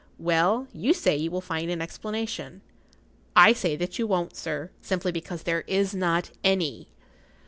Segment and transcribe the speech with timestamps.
[0.17, 2.61] Well, you say you will find an explanation.
[3.35, 6.87] I say that you won't, sir, simply because there is not any."